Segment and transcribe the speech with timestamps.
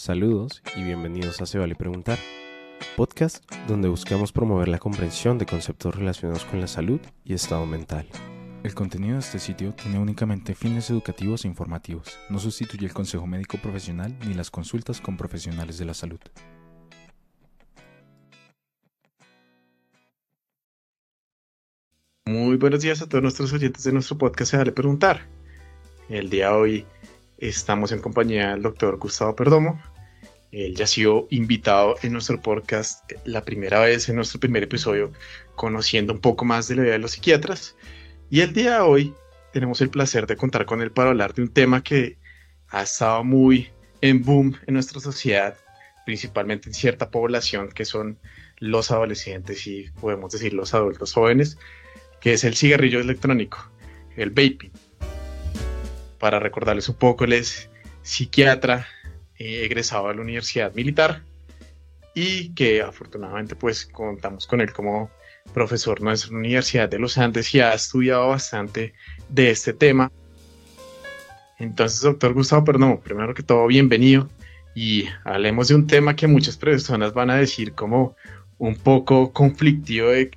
[0.00, 2.18] Saludos y bienvenidos a Se Vale Preguntar,
[2.96, 8.08] podcast donde buscamos promover la comprensión de conceptos relacionados con la salud y estado mental.
[8.62, 13.26] El contenido de este sitio tiene únicamente fines educativos e informativos, no sustituye el consejo
[13.26, 16.20] médico profesional ni las consultas con profesionales de la salud.
[22.24, 25.26] Muy buenos días a todos nuestros oyentes de nuestro podcast Se Vale Preguntar.
[26.08, 26.86] El día de hoy
[27.40, 29.80] estamos en compañía del doctor Gustavo Perdomo.
[30.52, 35.12] Él ya ha sido invitado en nuestro podcast la primera vez en nuestro primer episodio,
[35.54, 37.76] conociendo un poco más de la vida de los psiquiatras.
[38.28, 39.14] Y el día de hoy
[39.52, 42.18] tenemos el placer de contar con él para hablar de un tema que
[42.68, 43.70] ha estado muy
[44.02, 45.56] en boom en nuestra sociedad,
[46.04, 48.18] principalmente en cierta población que son
[48.58, 51.58] los adolescentes y podemos decir los adultos jóvenes,
[52.20, 53.70] que es el cigarrillo electrónico,
[54.16, 54.72] el vaping.
[56.20, 57.70] Para recordarles un poco, él es
[58.02, 58.86] psiquiatra,
[59.36, 61.24] eh, egresado de la Universidad Militar
[62.14, 65.10] y que afortunadamente pues contamos con él como
[65.54, 68.92] profesor en nuestra Universidad de los Andes y ha estudiado bastante
[69.30, 70.12] de este tema.
[71.58, 74.28] Entonces, doctor Gustavo perdón, primero que todo, bienvenido
[74.74, 78.14] y hablemos de un tema que muchas personas van a decir como
[78.58, 80.30] un poco conflictivo de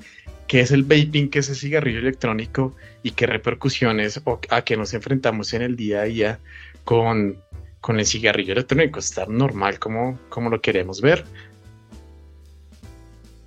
[0.47, 4.77] qué es el vaping, qué es el cigarrillo electrónico y qué repercusiones o a qué
[4.77, 6.39] nos enfrentamos en el día a día
[6.83, 7.37] con,
[7.81, 8.99] con el cigarrillo electrónico.
[8.99, 10.17] ¿Está normal como,
[10.49, 11.23] lo queremos ver?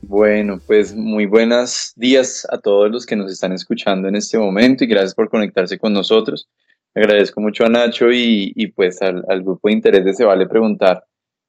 [0.03, 4.85] Bueno, pues muy buenos días a todos los que nos están escuchando en este momento
[4.85, 6.49] y gracias por conectarse con nosotros.
[6.95, 11.05] Agradezco mucho a Nacho y, pues al, grupo de interés de Se Vale Preguntar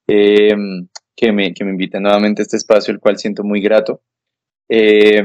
[0.06, 0.54] eh,
[1.14, 4.02] que, me, que me nuevamente a este espacio, el cual siento muy grato.
[4.68, 5.22] Eh,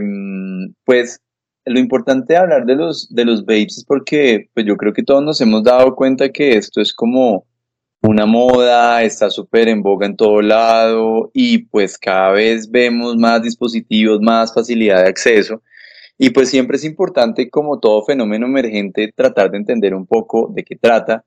[0.85, 1.21] pues
[1.65, 5.03] lo importante de hablar de los, de los vapes es porque pues yo creo que
[5.03, 7.45] todos nos hemos dado cuenta que esto es como
[8.01, 13.41] una moda, está súper en boga en todo lado y pues cada vez vemos más
[13.41, 15.61] dispositivos, más facilidad de acceso.
[16.17, 20.63] Y pues siempre es importante, como todo fenómeno emergente, tratar de entender un poco de
[20.63, 21.25] qué trata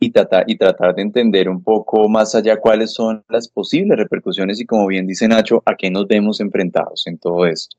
[0.00, 4.60] y tratar, y tratar de entender un poco más allá cuáles son las posibles repercusiones
[4.60, 7.76] y como bien dice Nacho, a qué nos vemos enfrentados en todo esto.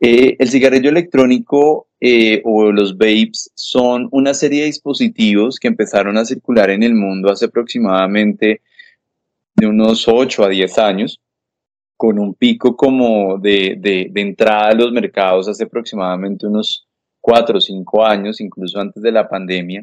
[0.00, 6.16] Eh, el cigarrillo electrónico eh, o los vapes son una serie de dispositivos que empezaron
[6.18, 8.60] a circular en el mundo hace aproximadamente
[9.54, 11.20] de unos 8 a 10 años,
[11.96, 16.86] con un pico como de, de, de entrada a los mercados hace aproximadamente unos
[17.22, 19.82] 4 o 5 años, incluso antes de la pandemia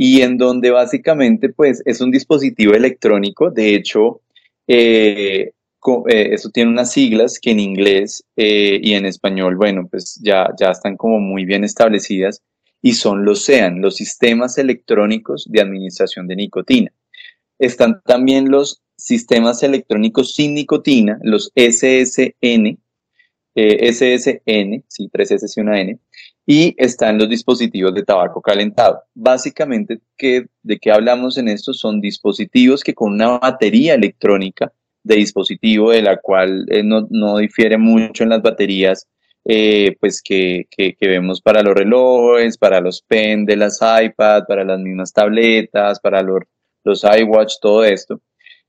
[0.00, 4.22] y en donde básicamente pues es un dispositivo electrónico, de hecho,
[4.68, 5.50] eh,
[6.08, 10.50] eh, eso tiene unas siglas que en inglés eh, y en español, bueno, pues ya,
[10.58, 12.42] ya están como muy bien establecidas
[12.80, 16.92] y son los SEAN, los sistemas electrónicos de administración de nicotina.
[17.58, 22.78] Están también los sistemas electrónicos sin nicotina, los SSN,
[23.56, 25.98] SSN, sí, tres S y una N,
[26.50, 29.02] y están los dispositivos de tabaco calentado.
[29.14, 31.74] Básicamente, ¿qué, ¿de qué hablamos en esto?
[31.74, 34.72] Son dispositivos que con una batería electrónica
[35.02, 39.06] de dispositivo, de la cual eh, no, no, difiere mucho en las baterías
[39.44, 44.64] eh, pues que, que, vemos para los relojes, para los pen de las iPad, para
[44.64, 46.40] las mismas tabletas, para los,
[46.82, 48.22] los iWatch, todo esto.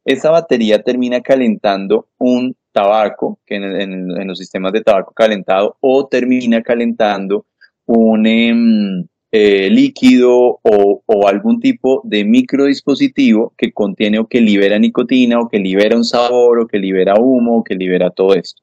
[0.03, 5.77] Esa batería termina calentando un tabaco, que en, en, en los sistemas de tabaco calentado,
[5.79, 7.45] o termina calentando
[7.89, 15.39] un em, eh, líquido o, algún tipo de microdispositivo que contiene o que libera nicotina
[15.39, 18.61] o que libera un sabor o que libera humo o que libera todo esto.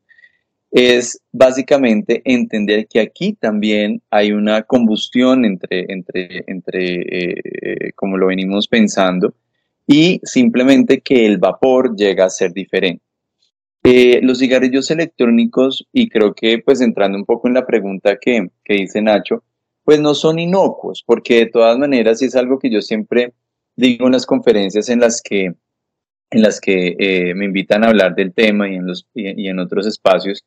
[0.70, 8.28] Es básicamente entender que aquí también hay una combustión entre, entre, entre eh, como lo
[8.28, 9.34] venimos pensando,
[9.88, 13.05] y simplemente que el vapor llega a ser diferente.
[13.88, 18.48] Eh, los cigarrillos electrónicos, y creo que pues entrando un poco en la pregunta que,
[18.64, 19.44] que dice Nacho,
[19.84, 23.32] pues no son inocuos, porque de todas maneras es algo que yo siempre
[23.76, 25.54] digo en las conferencias en las que,
[26.30, 29.46] en las que eh, me invitan a hablar del tema y en, los, y, y
[29.46, 30.44] en otros espacios,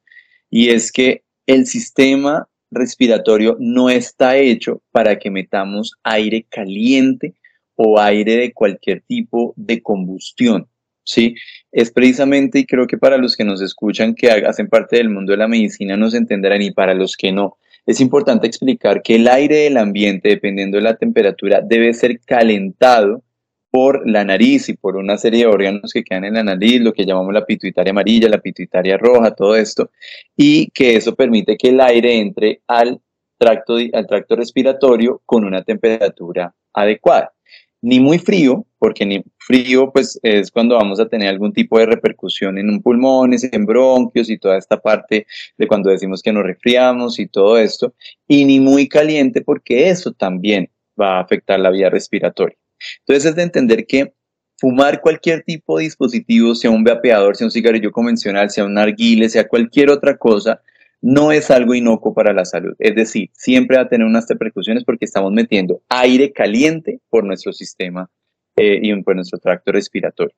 [0.50, 7.36] y es que el sistema respiratorio no está hecho para que metamos aire caliente
[7.76, 10.68] o aire de cualquier tipo de combustión.
[11.04, 11.36] ¿Sí?
[11.72, 15.32] Es precisamente, y creo que para los que nos escuchan, que hacen parte del mundo
[15.32, 19.28] de la medicina, nos entenderán, y para los que no, es importante explicar que el
[19.28, 23.24] aire del ambiente, dependiendo de la temperatura, debe ser calentado
[23.72, 26.94] por la nariz y por una serie de órganos que quedan en la nariz, lo
[26.94, 29.92] que llamamos la pituitaria amarilla, la pituitaria roja, todo esto,
[30.36, 33.00] y que eso permite que el aire entre al
[33.38, 37.34] tracto, al tracto respiratorio con una temperatura adecuada.
[37.82, 41.86] Ni muy frío, porque ni frío pues es cuando vamos a tener algún tipo de
[41.86, 45.26] repercusión en un pulmón, en bronquios y toda esta parte
[45.58, 47.94] de cuando decimos que nos resfriamos y todo esto,
[48.28, 52.58] y ni muy caliente porque eso también va a afectar la vía respiratoria.
[53.00, 54.14] Entonces es de entender que
[54.58, 59.30] fumar cualquier tipo de dispositivo, sea un vapeador, sea un cigarrillo convencional, sea un narguile,
[59.30, 60.62] sea cualquier otra cosa,
[61.02, 62.74] no es algo inocuo para la salud.
[62.80, 67.54] Es decir, siempre va a tener unas repercusiones porque estamos metiendo aire caliente por nuestro
[67.54, 68.10] sistema
[68.56, 70.36] eh, y por nuestro tracto respiratorio.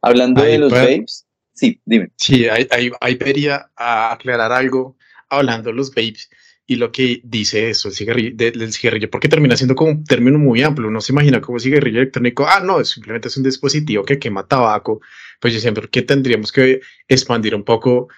[0.00, 2.10] Hablando de los vapes, sí, dime.
[2.16, 2.66] Sí, ahí,
[3.00, 4.96] ahí, vería a aclarar algo
[5.28, 6.30] hablando de los vapes
[6.66, 10.38] y lo que dice eso, el cigarrillo, del cigarrillo, porque termina siendo como un término
[10.38, 10.88] muy amplio.
[10.88, 15.00] Uno se imagina como cigarrillo electrónico, ah, no, simplemente es un dispositivo que quema tabaco.
[15.40, 18.08] Pues yo siempre que tendríamos que expandir un poco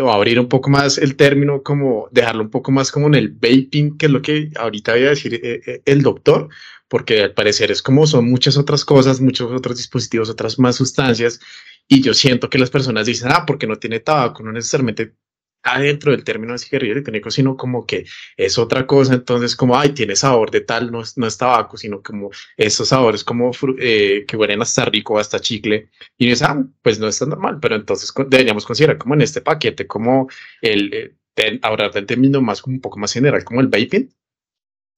[0.00, 3.28] o abrir un poco más el término, como dejarlo un poco más como en el
[3.28, 6.48] vaping, que es lo que ahorita voy a decir eh, eh, el doctor,
[6.88, 11.40] porque al parecer es como son muchas otras cosas, muchos otros dispositivos, otras más sustancias,
[11.86, 15.14] y yo siento que las personas dicen, ah, porque no tiene tabaco, no necesariamente
[15.74, 18.04] adentro del término de cigarrillo electrónico, sino como que
[18.36, 21.76] es otra cosa, entonces como, ay, tiene sabor de tal, no es, no es tabaco,
[21.76, 26.64] sino como esos sabores como eh, que huelen hasta rico, hasta chicle, y dices, ah,
[26.82, 30.28] pues no está normal, pero entonces deberíamos considerar como en este paquete, como
[30.60, 34.08] el, eh, ahora del término más, un poco más general, como el vaping.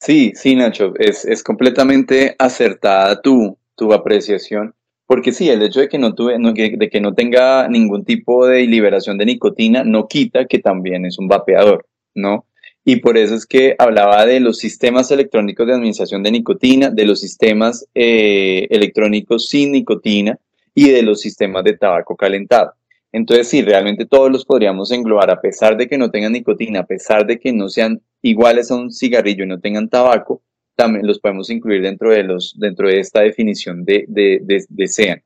[0.00, 4.75] Sí, sí, Nacho, es, es completamente acertada tu, tu apreciación.
[5.10, 10.06] Porque sí, el hecho de que no, tenga ningún tipo de liberación de nicotina no
[10.06, 11.84] quita que también es un vapeador,
[12.14, 12.46] ¿no?
[12.84, 17.06] Y por eso es que hablaba de los sistemas electrónicos de administración de nicotina, de
[17.06, 20.38] los sistemas eh, electrónicos sin nicotina
[20.76, 22.74] y de los sistemas de tabaco calentado.
[23.10, 26.86] Entonces, sí, realmente todos los podríamos englobar, a pesar de que no tengan nicotina, a
[26.86, 30.40] pesar de que no sean iguales a un cigarrillo y no tengan tabaco,
[30.80, 35.22] también los podemos incluir dentro de, los, dentro de esta definición de, de, de, SEAN.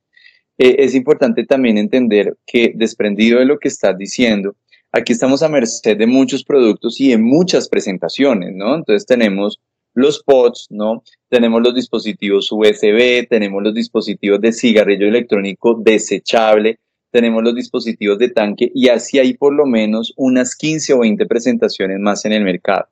[0.58, 4.56] Eh, es importante también entender que desprendido de lo que estás diciendo,
[4.90, 8.74] aquí estamos a merced de muchos productos y de muchas presentaciones, ¿no?
[8.74, 9.60] Entonces tenemos
[9.94, 11.04] los pods, ¿no?
[11.28, 16.80] Tenemos los dispositivos USB, tenemos los dispositivos de cigarrillo electrónico desechable,
[17.12, 21.26] tenemos los dispositivos de tanque y así hay por lo menos unas 15 o 20
[21.26, 22.88] presentaciones más en el mercado.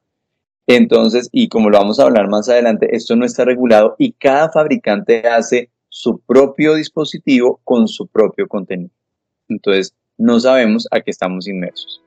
[0.67, 4.51] Entonces, y como lo vamos a hablar más adelante, esto no está regulado y cada
[4.51, 8.91] fabricante hace su propio dispositivo con su propio contenido.
[9.49, 12.03] Entonces, no sabemos a qué estamos inmersos.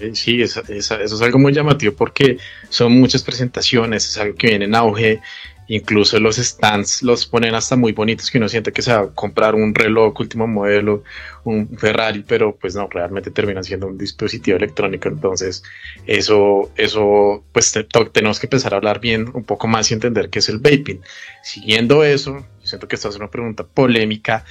[0.00, 0.90] Eh, sí, eso, es
[1.22, 2.38] algo muy llamativo porque
[2.68, 5.20] son muchas presentaciones, es algo que viene en auge
[5.68, 9.06] Incluso los stands los ponen hasta muy bonitos que uno siente que se va a
[9.08, 11.04] comprar un reloj último modelo,
[11.44, 15.08] un Ferrari, pero pues no, realmente termina siendo un dispositivo electrónico.
[15.08, 15.62] Entonces,
[16.06, 17.72] eso, eso, pues
[18.12, 21.00] tenemos que empezar a hablar bien un poco más y entender qué es el vaping.
[21.42, 24.44] Siguiendo eso, siento que esta es una pregunta polémica.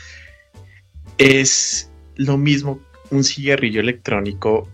[1.18, 2.80] ¿Es lo mismo
[3.12, 4.68] un cigarrillo electrónico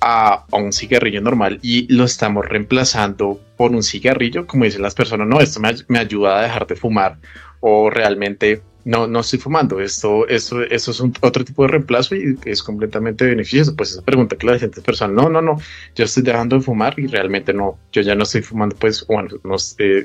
[0.00, 5.26] a, un cigarrillo normal y lo estamos reemplazando por un cigarrillo, como dicen las personas,
[5.26, 7.18] no, esto me, ayuda a dejar de fumar
[7.60, 12.38] o realmente no, no estoy fumando, esto, esto, eso es otro tipo de reemplazo y
[12.46, 13.76] es completamente beneficioso.
[13.76, 15.60] Pues esa pregunta que la gente personal, no, no, no,
[15.94, 19.28] yo estoy dejando de fumar y realmente no, yo ya no estoy fumando, pues bueno,
[19.44, 19.56] no,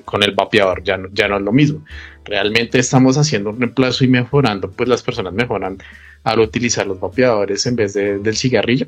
[0.04, 1.86] con el vapeador ya no, ya no es lo mismo.
[2.26, 5.78] Realmente estamos haciendo un reemplazo y mejorando, pues las personas mejoran
[6.24, 8.88] al utilizar los vapeadores en vez del cigarrillo.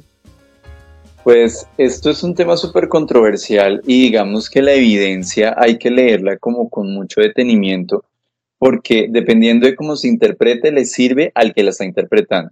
[1.26, 6.38] Pues esto es un tema súper controversial y digamos que la evidencia hay que leerla
[6.38, 8.06] como con mucho detenimiento
[8.60, 12.52] porque dependiendo de cómo se interprete le sirve al que la está interpretando.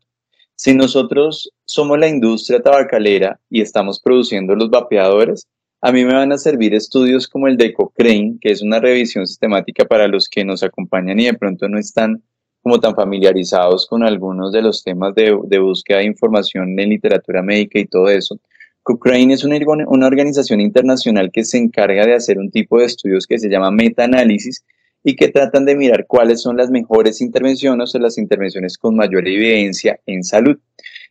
[0.55, 5.45] Si nosotros somos la industria tabacalera y estamos produciendo los vapeadores,
[5.79, 9.27] a mí me van a servir estudios como el de Cochrane, que es una revisión
[9.27, 12.23] sistemática para los que nos acompañan y de pronto no están
[12.63, 17.43] como tan familiarizados con algunos de los temas de, de búsqueda de información en literatura
[17.43, 18.39] médica y todo eso.
[18.83, 23.25] Cochrane es una, una organización internacional que se encarga de hacer un tipo de estudios
[23.25, 24.63] que se llama metaanálisis
[25.03, 29.27] y que tratan de mirar cuáles son las mejores intervenciones o las intervenciones con mayor
[29.27, 30.57] evidencia en salud.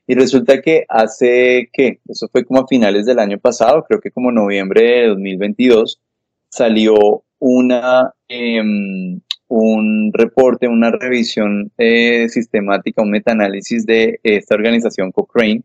[0.07, 4.11] Y resulta que hace que, eso fue como a finales del año pasado, creo que
[4.11, 6.01] como noviembre de 2022,
[6.49, 15.63] salió una, em, un reporte, una revisión eh, sistemática, un metaanálisis de esta organización Cochrane,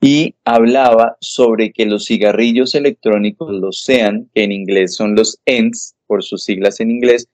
[0.00, 5.94] y hablaba sobre que los cigarrillos electrónicos, los SEAN, que en inglés son los ENDS,
[6.06, 7.28] por sus siglas en inglés,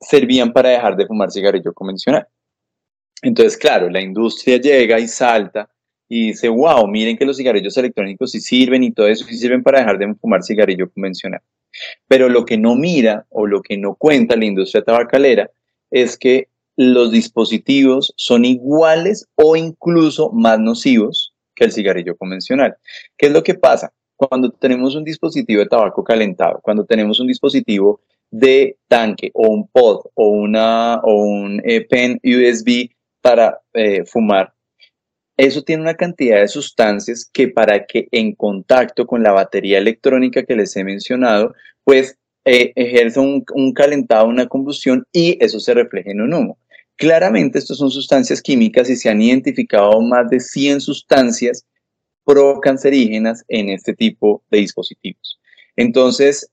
[0.00, 2.26] servían para dejar de fumar cigarrillo convencional.
[3.22, 5.68] Entonces, claro, la industria llega y salta
[6.08, 9.62] y dice, wow, miren que los cigarrillos electrónicos sí sirven y todo eso sí sirven
[9.62, 11.40] para dejar de fumar cigarrillo convencional.
[12.06, 15.50] Pero lo que no mira o lo que no cuenta la industria tabacalera
[15.90, 21.23] es que los dispositivos son iguales o incluso más nocivos
[21.54, 22.76] que el cigarrillo convencional.
[23.16, 23.92] ¿Qué es lo que pasa?
[24.16, 29.68] Cuando tenemos un dispositivo de tabaco calentado, cuando tenemos un dispositivo de tanque o un
[29.68, 34.52] pod o, una, o un eh, pen USB para eh, fumar,
[35.36, 40.44] eso tiene una cantidad de sustancias que para que en contacto con la batería electrónica
[40.44, 45.74] que les he mencionado, pues eh, ejerce un, un, calentado, una combustión y eso se
[45.74, 46.58] refleja en un humo.
[46.96, 51.66] Claramente, estas son sustancias químicas y se han identificado más de 100 sustancias
[52.24, 55.40] procancerígenas en este tipo de dispositivos.
[55.76, 56.50] Entonces,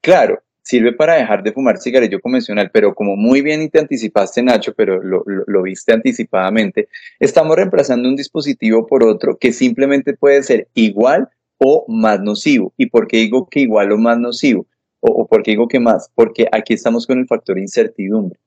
[0.00, 4.74] claro, sirve para dejar de fumar cigarrillo convencional, pero como muy bien te anticipaste, Nacho,
[4.74, 6.88] pero lo, viste anticipadamente,
[7.20, 11.28] estamos reemplazando un dispositivo por otro que simplemente puede ser igual
[11.58, 12.74] o más nocivo.
[12.76, 14.66] ¿Y por qué digo que igual o más nocivo?
[14.98, 16.10] O, o por qué digo que más?
[16.14, 18.38] Porque aquí estamos con el factor incertidumbre.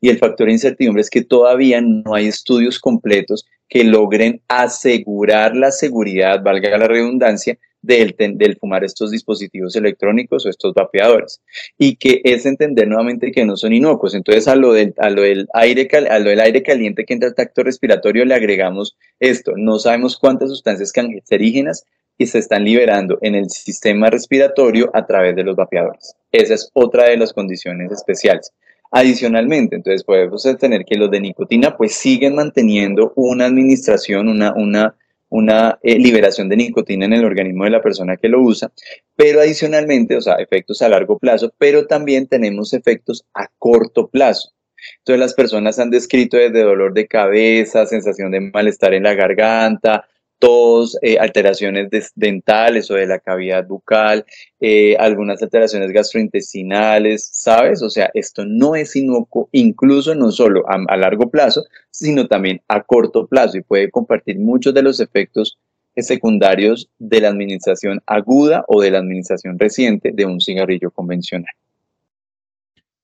[0.00, 5.70] Y el factor incertidumbre es que todavía no hay estudios completos que logren asegurar la
[5.70, 11.40] seguridad, valga la redundancia, del, fumar estos dispositivos electrónicos o estos vapeadores.
[11.78, 14.14] Y que es entender nuevamente que no son inocuos.
[14.14, 17.28] Entonces, a lo del, a lo del, aire, a lo del aire caliente que entra
[17.28, 19.52] al tacto respiratorio le agregamos esto.
[19.56, 21.84] No sabemos cuántas sustancias cancerígenas
[22.16, 26.14] y se están liberando en el sistema respiratorio a través de los vapeadores.
[26.32, 28.52] Esa es otra de las condiciones especiales.
[28.96, 34.94] Adicionalmente, entonces podemos tener que los de nicotina pues siguen manteniendo una administración, una, una,
[35.28, 38.70] una eh, liberación de nicotina en el organismo de la persona que lo usa,
[39.16, 44.52] pero adicionalmente, o sea, efectos a largo plazo, pero también tenemos efectos a corto plazo.
[44.98, 50.06] Entonces las personas han descrito desde dolor de cabeza, sensación de malestar en la garganta,
[50.38, 54.24] tos, eh, alteraciones dentales o de la cavidad bucal,
[54.60, 57.82] eh, algunas alteraciones gastrointestinales, ¿sabes?
[57.82, 62.82] O sea, esto no es inocuo, incluso no solo a, largo plazo, sino también a
[62.82, 65.58] corto plazo y puede compartir muchos de los efectos
[65.96, 71.54] secundarios de la administración aguda o de la administración reciente de un cigarrillo convencional.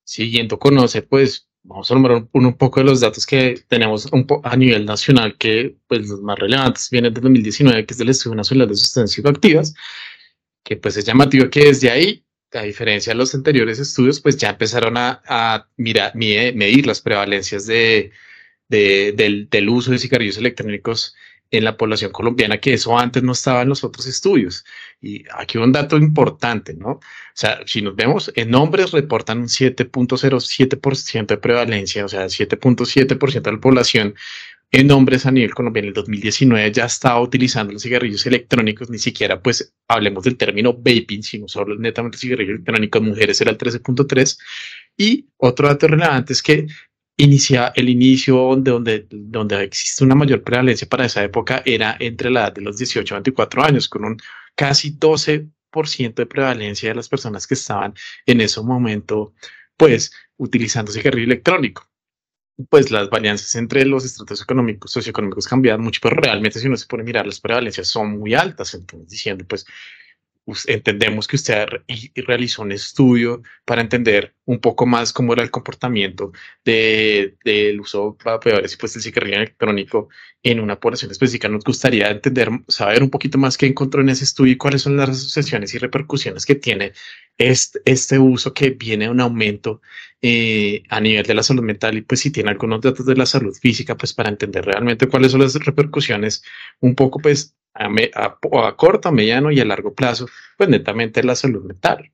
[0.02, 4.08] Siguiendo conoce, pues vamos a nombrar un, poco de los datos que tenemos
[4.44, 6.88] a nivel nacional, que pues los más relevantes.
[6.90, 9.74] Vienen del 2019, que es del Estudio Nacional de Sustancias Psicoactivas,
[10.64, 14.50] que pues es llamativo que desde ahí, a diferencia de los anteriores estudios, pues ya
[14.50, 18.12] empezaron a, mirar, medir las prevalencias de,
[18.68, 21.14] del uso de cigarrillos electrónicos
[21.50, 24.64] en la población colombiana, que eso antes no estaba en los otros estudios.
[25.00, 26.90] Y aquí un dato importante, ¿no?
[26.90, 27.00] O
[27.34, 33.52] sea, si nos vemos, en hombres reportan un 7.07% de prevalencia, o sea, 7.7% de
[33.52, 34.14] la población
[34.72, 38.98] en hombres a nivel colombiano en el 2019 ya estaba utilizando los cigarrillos electrónicos, ni
[38.98, 44.38] siquiera pues hablemos del término vaping, sino solo netamente cigarrillos electrónicos, mujeres era el 13.3.
[44.96, 46.66] Y otro dato relevante es que
[47.22, 52.30] inicia el inicio de donde, donde existe una mayor prevalencia para esa época era entre
[52.30, 54.16] la edad de los 18 a 24 años, con un
[54.54, 57.94] casi 12% de prevalencia de las personas que estaban
[58.26, 59.34] en ese momento,
[59.76, 61.86] pues, utilizando cigarrillo electrónico.
[62.68, 66.86] Pues las varianzas entre los estratos económicos, socioeconómicos cambian mucho, pero realmente si uno se
[66.86, 68.74] pone a mirar, las prevalencias son muy altas.
[68.74, 69.64] Entonces, diciendo, pues,
[70.66, 71.66] entendemos que usted
[72.14, 76.32] realizó un estudio para entender un poco más cómo era el comportamiento
[76.64, 80.08] del de, uso de vapeadores y pues el cigarrillo electrónico
[80.42, 81.48] en una población específica.
[81.48, 84.96] Nos gustaría entender, saber un poquito más qué encontró en ese estudio y cuáles son
[84.96, 86.92] las asociaciones y repercusiones que tiene
[87.38, 89.80] este, este uso que viene a un aumento
[90.22, 93.26] eh, a nivel de la salud mental y pues si tiene algunos datos de la
[93.26, 96.42] salud física, pues para entender realmente cuáles son las repercusiones
[96.80, 101.64] un poco pues a, corto, a mediano y a largo plazo, pues netamente la salud
[101.64, 102.10] mental.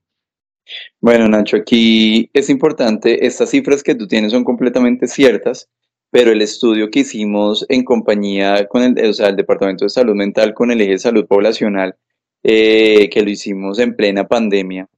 [1.00, 5.68] Bueno, Nacho, aquí es importante, estas cifras que tú tienes son completamente ciertas,
[6.10, 10.14] pero el estudio que hicimos en compañía con el, o sea, el Departamento de Salud
[10.14, 11.96] Mental con el eje de salud poblacional,
[12.42, 14.88] eh, que lo hicimos en plena pandemia,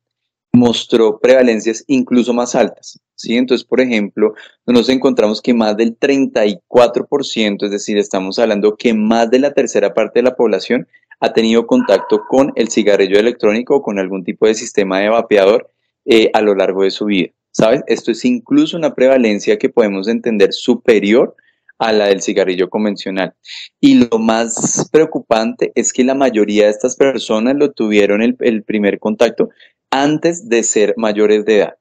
[0.58, 3.00] mostró prevalencias incluso más altas.
[3.14, 3.36] ¿sí?
[3.36, 4.34] Entonces, por ejemplo,
[4.66, 9.94] nos encontramos que más del 34%, es decir, estamos hablando que más de la tercera
[9.94, 10.88] parte de la población
[11.20, 15.70] ha tenido contacto con el cigarrillo electrónico o con algún tipo de sistema de vapeador
[16.04, 17.30] eh, a lo largo de su vida.
[17.50, 17.82] ¿Sabes?
[17.86, 21.34] Esto es incluso una prevalencia que podemos entender superior
[21.78, 23.34] la del cigarrillo convencional.
[23.80, 28.62] Y lo más preocupante es que la mayoría de estas personas lo tuvieron el, el
[28.64, 29.50] primer contacto
[29.90, 31.74] antes de ser mayores de edad.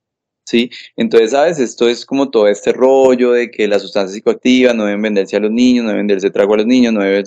[0.45, 0.69] ¿Sí?
[0.95, 1.59] Entonces, ¿sabes?
[1.59, 5.41] Esto es como todo este rollo de que las sustancias psicoactivas no deben venderse a
[5.41, 7.25] los niños, no deben venderse trago a los niños, no deben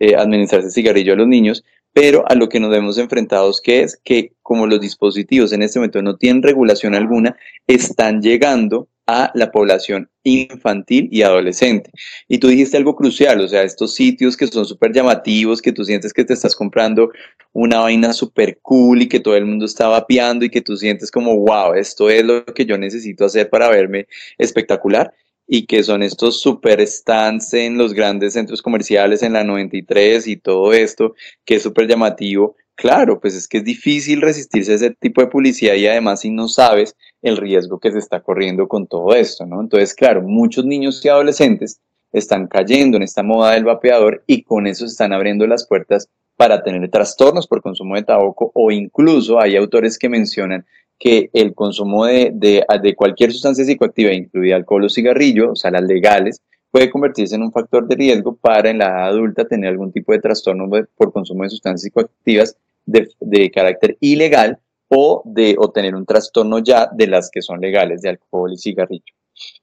[0.00, 3.96] eh, administrarse cigarrillo a los niños, pero a lo que nos vemos enfrentados que es
[4.02, 7.36] que como los dispositivos en este momento no tienen regulación alguna,
[7.68, 11.90] están llegando a la población infantil y adolescente.
[12.28, 15.84] Y tú dijiste algo crucial, o sea, estos sitios que son súper llamativos, que tú
[15.84, 17.10] sientes que te estás comprando
[17.52, 21.10] una vaina súper cool y que todo el mundo está vapeando y que tú sientes
[21.10, 24.06] como, wow, esto es lo que yo necesito hacer para verme
[24.38, 25.12] espectacular
[25.46, 30.36] y que son estos super stands en los grandes centros comerciales en la 93 y
[30.36, 32.56] todo esto, que es súper llamativo.
[32.82, 36.30] Claro, pues es que es difícil resistirse a ese tipo de publicidad y además si
[36.30, 39.60] no sabes el riesgo que se está corriendo con todo esto, ¿no?
[39.60, 41.78] Entonces, claro, muchos niños y adolescentes
[42.12, 46.08] están cayendo en esta moda del vapeador y con eso se están abriendo las puertas
[46.36, 50.66] para tener trastornos por consumo de tabaco o incluso hay autores que mencionan
[50.98, 55.84] que el consumo de, de, cualquier sustancia psicoactiva, incluida alcohol o cigarrillo, o sea, las
[55.84, 59.92] legales, puede convertirse en un factor de riesgo para en la edad adulta tener algún
[59.92, 64.58] tipo de trastorno por consumo de sustancias psicoactivas de, carácter ilegal
[64.88, 69.14] o de tener un trastorno ya de las que son legales de alcohol y cigarrillo.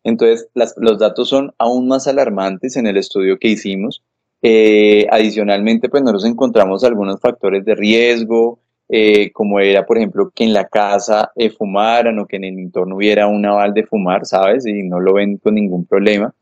[0.04, 4.04] Entonces, los datos son aún más alarmantes en el estudio que hicimos.
[4.42, 8.60] Eh, adicionalmente, pues nosotros encontramos algunos factores de riesgo,
[8.92, 12.58] eh, como era, por ejemplo, que en la casa eh, fumaran o que en el
[12.58, 14.66] entorno hubiera un aval de fumar, ¿sabes?
[14.66, 16.34] Y no lo ven con ningún problema.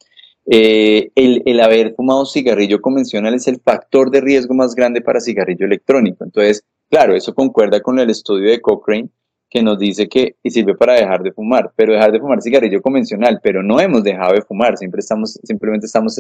[0.50, 5.66] Eh, el, haber fumado cigarrillo convencional es el factor de riesgo más grande para cigarrillo
[5.66, 6.24] electrónico.
[6.24, 9.10] Entonces, claro, eso concuerda con el estudio de Cochrane
[9.50, 13.40] que nos dice que sirve para dejar de fumar, pero dejar de fumar cigarrillo convencional,
[13.42, 16.18] pero no hemos dejado de fumar, siempre estamos, simplemente estamos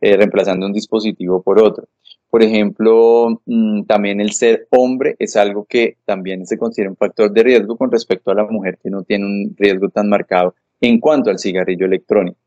[0.00, 1.88] reemplazando un dispositivo por otro.
[2.30, 7.32] Por ejemplo, mm, también el ser hombre es algo que también se considera un factor
[7.32, 11.00] de riesgo con respecto a la mujer que no tiene un riesgo tan marcado en
[11.00, 12.38] cuanto al cigarrillo electrónico.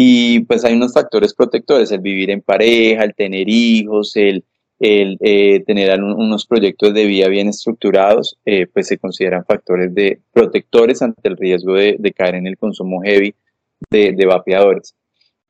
[0.00, 4.44] Y pues hay unos factores protectores, el vivir en pareja, el tener hijos, el,
[4.78, 10.20] el eh, tener unos proyectos de vida bien estructurados, eh, pues se consideran factores de
[10.32, 13.34] protectores ante el riesgo de, caer en el consumo heavy
[13.90, 14.94] de, de vapeadores.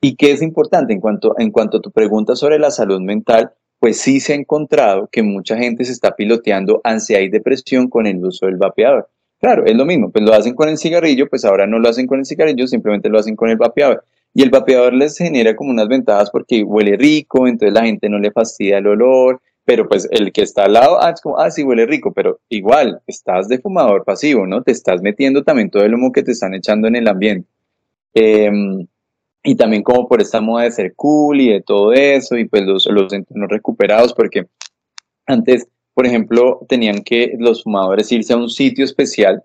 [0.01, 3.53] ¿Y qué es importante en cuanto, en cuanto a tu pregunta sobre la salud mental?
[3.79, 8.07] Pues sí se ha encontrado que mucha gente se está piloteando ansiedad y depresión con
[8.07, 9.11] el uso del vapeador.
[9.41, 12.07] Claro, es lo mismo, pues lo hacen con el cigarrillo, pues ahora no lo hacen
[12.07, 14.05] con el cigarrillo, simplemente lo hacen con el vapeador.
[14.35, 18.19] Y el vapeador les genera como unas ventajas porque huele rico, entonces la gente no
[18.19, 21.51] le fastidia el olor, pero pues el que está al lado, ah, es como, ah,
[21.51, 24.63] sí huele rico, pero igual, estás de fumador pasivo, ¿no?
[24.63, 27.49] Te estás metiendo también todo el humo que te están echando en el ambiente.
[28.15, 28.51] Eh,
[29.43, 32.65] y también como por esta moda de ser cool y de todo eso, y pues
[32.65, 34.47] los, los entornos recuperados, porque
[35.27, 39.43] antes, por ejemplo, tenían que los fumadores irse a un sitio especial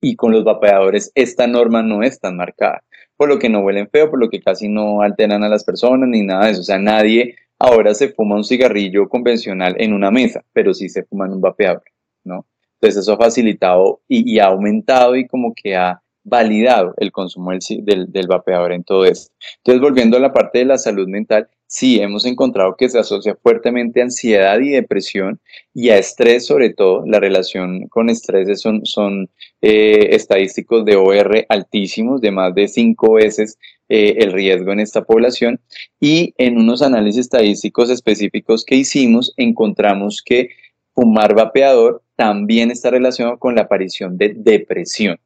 [0.00, 2.82] y con los vapeadores esta norma no es tan marcada,
[3.16, 6.08] por lo que no huelen feo, por lo que casi no alteran a las personas
[6.08, 10.10] ni nada de eso, o sea, nadie ahora se fuma un cigarrillo convencional en una
[10.10, 11.82] mesa, pero sí se fuma en un vapeador,
[12.24, 12.46] ¿no?
[12.74, 17.52] Entonces eso ha facilitado y, y ha aumentado y como que ha validado el consumo
[17.52, 19.32] del, del, vapeador en todo esto.
[19.58, 23.36] Entonces, volviendo a la parte de la salud mental, sí hemos encontrado que se asocia
[23.42, 25.40] fuertemente a ansiedad y depresión
[25.74, 27.04] y a estrés sobre todo.
[27.06, 33.14] La relación con estrés son, son eh, estadísticos de OR altísimos, de más de cinco
[33.14, 33.58] veces
[33.88, 35.60] eh, el riesgo en esta población.
[36.00, 40.50] Y en unos análisis estadísticos específicos que hicimos, encontramos que
[40.94, 45.18] fumar vapeador también está relacionado con la aparición de depresión.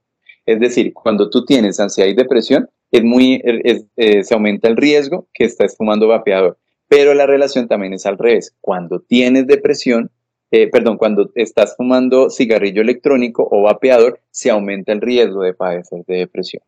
[0.49, 5.29] Es decir, cuando tú tienes ansiedad y depresión, es muy, eh, se aumenta el riesgo
[5.35, 6.57] que estás fumando vapeador.
[6.89, 8.55] Pero la relación también es al revés.
[8.63, 10.11] Cuando tienes depresión,
[10.51, 16.03] eh, perdón, cuando estás fumando cigarrillo electrónico o vapeador, se aumenta el riesgo de padecer
[16.07, 16.63] de depresión.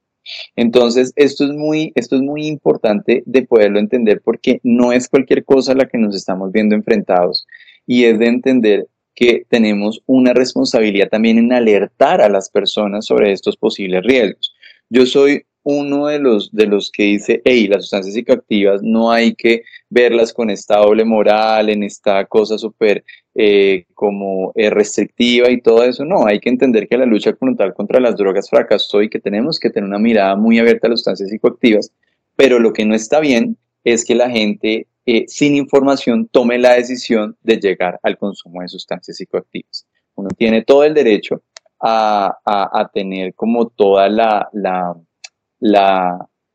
[0.57, 5.43] Entonces, esto es muy, esto es muy importante de poderlo entender porque no es cualquier
[5.43, 7.47] cosa a la que nos estamos viendo enfrentados
[7.87, 13.33] y es de entender que tenemos una responsabilidad también en alertar a las personas sobre
[13.33, 14.55] estos posibles riesgos.
[14.89, 19.35] Yo soy uno de los, de los que dice, hey, las sustancias psicoactivas no hay
[19.35, 25.61] que verlas con esta doble moral, en esta cosa súper eh, como eh, restrictiva y
[25.61, 26.05] todo eso.
[26.05, 29.59] No, hay que entender que la lucha frontal contra las drogas fracasó y que tenemos
[29.61, 31.93] que tener una mirada muy abierta a las sustancias psicoactivas,
[32.37, 36.75] pero lo que no está bien es que la gente eh, sin información tome la
[36.75, 39.87] decisión de llegar al consumo de sustancias psicoactivas.
[40.15, 41.43] Uno tiene todo el derecho
[41.81, 44.95] a, tener como toda la, la,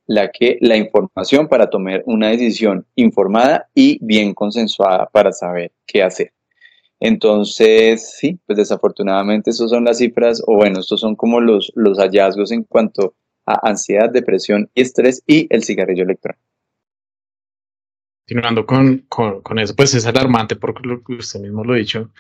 [0.06, 6.04] la, que, la información para tomar una decisión informada y bien consensuada para saber qué
[6.04, 6.32] hacer.
[7.00, 11.98] Entonces, sí, pues desafortunadamente esas son las cifras, o bueno, estos son como los, los
[11.98, 16.55] hallazgos en cuanto a ansiedad, depresión estrés y el cigarrillo electrónico.
[18.26, 22.12] Continuando con, con, eso, pues es alarmante porque lo que usted mismo lo ha dicho.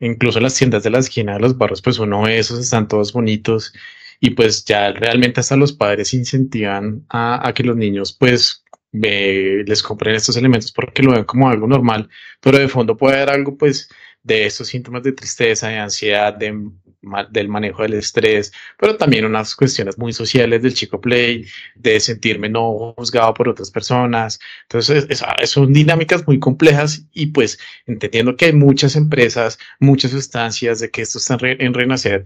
[0.00, 3.12] Incluso las tiendas de la esquina de los barrios, pues uno ve esos, están todos
[3.12, 3.72] bonitos
[4.20, 9.82] y pues ya realmente hasta los padres incentivan a, a que los niños pues les
[9.82, 12.08] compren estos elementos porque lo ven como algo normal,
[12.40, 13.90] pero de fondo puede haber algo pues
[14.22, 16.70] de estos síntomas de tristeza, de ansiedad, de,
[17.30, 22.48] del manejo del estrés, pero también unas cuestiones muy sociales del chico play, de sentirme
[22.48, 24.38] no juzgado por otras personas.
[24.62, 25.06] Entonces,
[25.44, 31.02] son dinámicas muy complejas y pues entendiendo que hay muchas empresas, muchas sustancias de que
[31.02, 32.24] esto está en renacer,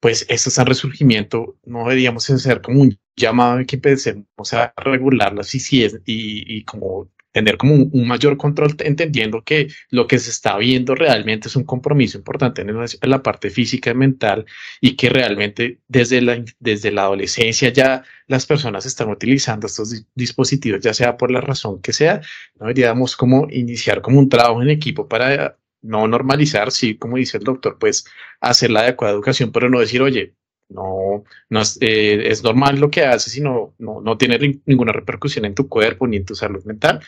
[0.00, 5.54] pues esto está en resurgimiento, no deberíamos ser como un llamado que empecemos a regularlas
[5.54, 10.30] y, si es, y como tener como un, mayor control, entendiendo que lo que se
[10.30, 14.44] está viendo realmente es un compromiso importante en la, parte física y mental
[14.80, 20.80] y que realmente desde la, desde la adolescencia ya las personas están utilizando estos dispositivos,
[20.80, 22.20] ya sea por la razón que sea,
[22.60, 22.66] ¿no?
[22.66, 27.44] deberíamos como iniciar como un trabajo en equipo para no normalizar, sí, como dice el
[27.44, 28.06] doctor, pues
[28.40, 30.34] hacer la adecuada educación, pero no decir, oye,
[30.72, 34.92] no, no es, eh, es, normal lo que haces y no, no, no tiene ninguna
[34.92, 37.00] repercusión en tu cuerpo ni en tu salud mental.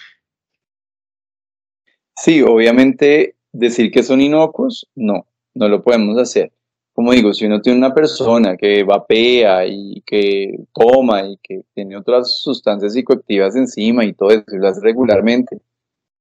[2.17, 6.53] Sí, obviamente decir que son inocuos, no, no lo podemos hacer.
[6.93, 11.97] Como digo, si uno tiene una persona que vapea y que toma y que tiene
[11.97, 15.61] otras sustancias psicoactivas encima y todo eso, y lo hace regularmente,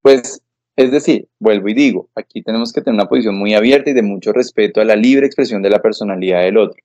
[0.01, 0.41] pues
[0.75, 4.01] es decir, vuelvo y digo, aquí tenemos que tener una posición muy abierta y de
[4.01, 6.81] mucho respeto a la libre expresión de la personalidad del otro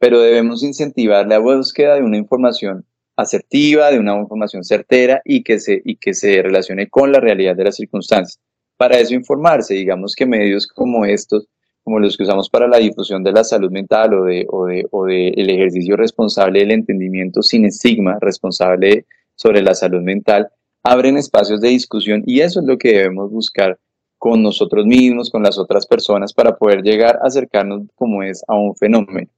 [0.00, 2.86] pero debemos incentivar la búsqueda de una información
[3.16, 7.54] asertiva, de una información certera y que se, y que se relacione con la realidad
[7.54, 8.40] de las circunstancias.
[8.78, 11.48] Para eso informarse, digamos que medios como estos,
[11.84, 15.28] como los que usamos para la difusión de la salud mental o de, o de,
[15.36, 20.48] el ejercicio responsable del entendimiento sin estigma, responsable sobre la salud mental,
[20.82, 23.78] abren espacios de discusión y eso es lo que debemos buscar
[24.16, 28.54] con nosotros mismos, con las otras personas, para poder llegar a acercarnos como es a
[28.54, 29.30] un fenómeno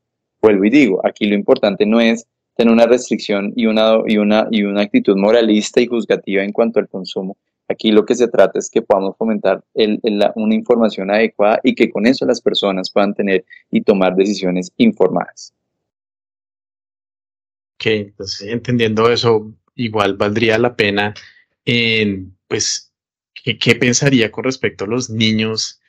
[0.43, 2.27] vuelvo y digo, aquí lo importante no es
[2.57, 6.81] tener una restricción y una, y una, y una actitud moralista y juzgativa en cuanto
[6.81, 7.37] al consumo.
[7.69, 12.07] Aquí lo que se trata es que podamos fomentar una información adecuada y que con
[12.07, 15.55] eso las personas puedan tener y tomar decisiones informadas.
[17.77, 21.15] Ok, entonces entendiendo eso, igual valdría la pena,
[21.65, 22.93] en, pues,
[23.33, 25.81] ¿qué, ¿qué pensaría con respecto a los niños?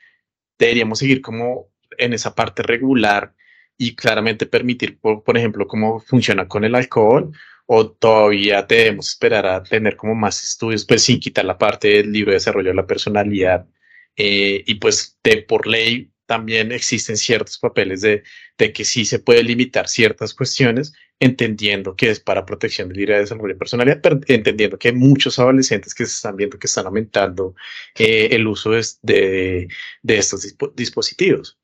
[0.57, 3.33] Deberíamos seguir como en esa parte regular
[3.77, 7.31] y claramente permitir, por, por, ejemplo, cómo funciona con el alcohol
[7.65, 12.12] o todavía debemos esperar a tener como más estudios, pues sin quitar la parte del
[12.12, 13.67] libro de desarrollo de la personalidad
[14.15, 18.23] eh, y pues de por ley también existen ciertos papeles de,
[18.57, 23.19] de, que sí se puede limitar ciertas cuestiones, entendiendo que es para protección del libre
[23.19, 26.86] desarrollo de personalidad, pero entendiendo que hay muchos adolescentes que se están viendo que están
[26.86, 27.55] aumentando
[27.95, 29.67] eh, el uso de, de,
[30.01, 31.57] de estos dispositivos.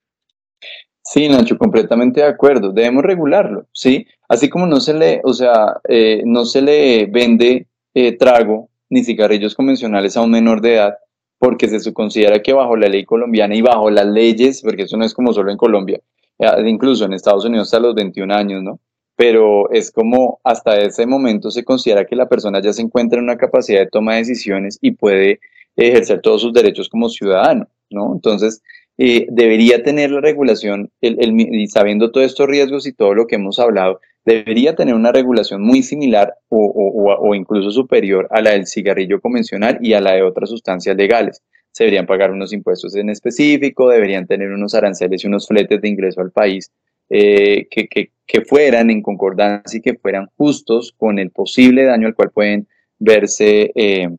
[1.02, 2.72] Sí, Nacho, completamente de acuerdo.
[2.72, 4.06] Debemos regularlo, ¿sí?
[4.28, 9.04] Así como no se le, o sea, eh, no se le vende eh, trago ni
[9.04, 10.98] cigarrillos convencionales a un menor de edad,
[11.38, 15.06] porque se considera que bajo la ley colombiana y bajo las leyes, porque eso no
[15.06, 16.00] es como solo en Colombia,
[16.38, 18.80] eh, incluso en Estados Unidos hasta los 21 años, ¿no?
[19.16, 23.26] Pero es como hasta ese momento se considera que la persona ya se encuentra en
[23.26, 25.40] una capacidad de toma de decisiones y puede
[25.76, 28.14] ejercer todos sus derechos como ciudadano, ¿no?
[28.14, 28.62] Entonces,
[29.02, 33.58] eh, debería tener la regulación, y sabiendo todos estos riesgos y todo lo que hemos
[33.58, 39.78] hablado, debería tener una regulación muy similar o, incluso superior a la del cigarrillo convencional
[39.82, 41.42] y a la de otras sustancias legales.
[41.72, 45.88] Se deberían pagar unos impuestos en específico, deberían tener unos aranceles y unos fletes de
[45.88, 46.70] ingreso al país
[47.10, 52.16] eh, que, que, fueran en concordancia y que fueran justos con el posible daño al
[52.16, 52.68] cual pueden
[53.00, 54.10] verse eh,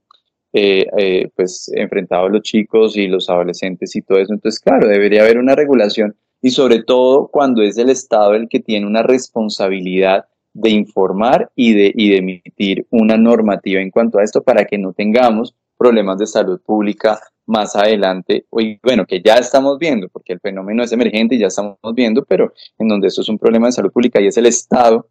[0.53, 4.33] eh, eh, pues enfrentados los chicos y los adolescentes y todo eso.
[4.33, 8.61] Entonces, claro, debería haber una regulación y sobre todo cuando es el Estado el que
[8.61, 14.25] tiene una responsabilidad de informar y de, y de emitir una normativa en cuanto a
[14.25, 19.35] esto para que no tengamos problemas de salud pública más adelante, y bueno, que ya
[19.35, 23.23] estamos viendo, porque el fenómeno es emergente y ya estamos viendo, pero en donde esto
[23.23, 25.09] es un problema de salud pública y es el Estado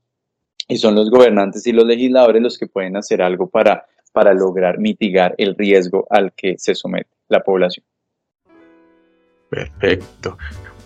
[0.68, 4.80] y son los gobernantes y los legisladores los que pueden hacer algo para para lograr
[4.80, 7.86] mitigar el riesgo al que se somete la población.
[9.50, 10.38] Perfecto.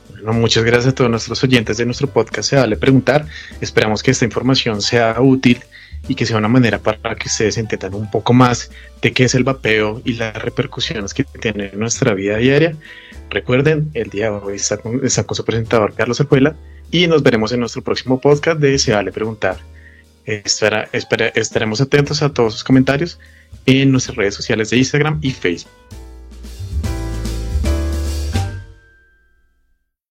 [0.09, 3.25] Bueno, muchas gracias a todos nuestros oyentes de nuestro podcast Se Vale Preguntar.
[3.59, 5.59] Esperamos que esta información sea útil
[6.07, 9.35] y que sea una manera para que ustedes entiendan un poco más de qué es
[9.35, 12.75] el vapeo y las repercusiones que tiene en nuestra vida diaria.
[13.29, 16.55] Recuerden, el día de hoy está con, su presentador Carlos Escuela
[16.91, 19.72] y nos veremos en nuestro próximo podcast de Se Vale Preguntar
[20.25, 23.19] estaremos atentos a todos sus comentarios
[23.65, 25.71] en nuestras redes sociales de Instagram y Facebook.